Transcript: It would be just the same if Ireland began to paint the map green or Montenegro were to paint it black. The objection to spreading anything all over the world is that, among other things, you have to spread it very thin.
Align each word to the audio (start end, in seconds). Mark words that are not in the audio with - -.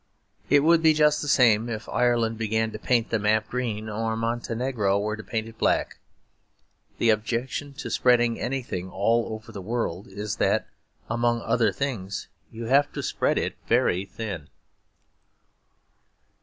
It 0.49 0.61
would 0.61 0.81
be 0.81 0.95
just 0.95 1.21
the 1.21 1.27
same 1.27 1.69
if 1.69 1.87
Ireland 1.87 2.39
began 2.39 2.71
to 2.71 2.79
paint 2.79 3.11
the 3.11 3.19
map 3.19 3.47
green 3.49 3.87
or 3.87 4.17
Montenegro 4.17 4.97
were 4.97 5.15
to 5.15 5.23
paint 5.23 5.47
it 5.47 5.59
black. 5.59 5.99
The 6.97 7.11
objection 7.11 7.73
to 7.73 7.91
spreading 7.91 8.39
anything 8.39 8.89
all 8.89 9.31
over 9.31 9.51
the 9.51 9.61
world 9.61 10.07
is 10.07 10.37
that, 10.37 10.67
among 11.07 11.41
other 11.41 11.71
things, 11.71 12.29
you 12.51 12.65
have 12.65 12.91
to 12.93 13.03
spread 13.03 13.37
it 13.37 13.53
very 13.67 14.05
thin. 14.05 14.49